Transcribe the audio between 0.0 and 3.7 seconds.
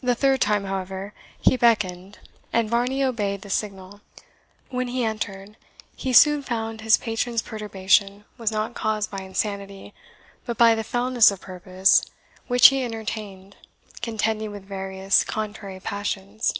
The third time, however, he beckoned, and Varney obeyed the